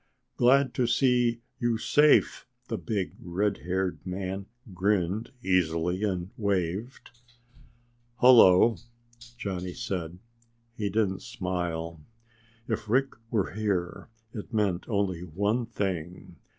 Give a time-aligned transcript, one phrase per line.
[0.35, 7.11] "Glad to see you safe!" The big redhaired man grinned easily, and waved.
[8.19, 8.77] "Hullo,"
[9.37, 10.17] Johnny said.
[10.75, 12.03] He didn't smile.
[12.67, 16.37] If Rick were here, it meant only one thing.